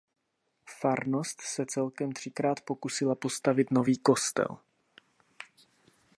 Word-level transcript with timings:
Farnost 0.79 1.41
se 1.41 1.65
celkem 1.67 2.11
třikrát 2.11 2.61
pokusila 2.61 3.15
postavit 3.15 3.71
nový 3.71 3.97
kostel. 3.97 4.57